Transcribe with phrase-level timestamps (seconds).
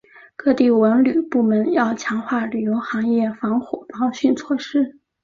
[0.35, 4.97] 各地文旅部门要强化旅游行业防火防汛措施